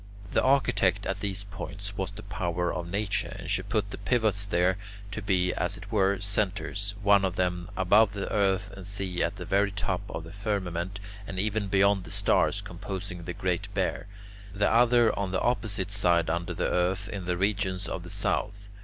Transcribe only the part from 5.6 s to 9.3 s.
it were, centres, one of them above the earth and sea